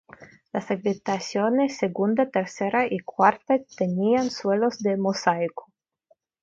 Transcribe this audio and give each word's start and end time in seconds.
Las 0.51 0.71
habitaciones 0.71 1.77
segunda, 1.77 2.31
tercera 2.31 2.87
y 2.91 2.97
cuarta 3.01 3.59
tenían 3.77 4.31
suelos 4.31 4.79
de 4.79 4.97
mosaico. 4.97 5.71